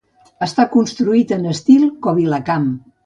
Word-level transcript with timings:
Està 0.45 0.63
construït 0.75 1.33
en 1.37 1.45
estil 1.53 1.85
kovilakam. 2.07 2.67